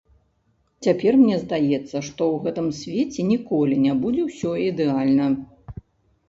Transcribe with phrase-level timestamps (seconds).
[0.85, 5.29] Цяпер мне здаецца, што ў гэтым свеце ніколі не будзе ўсё ідэальна.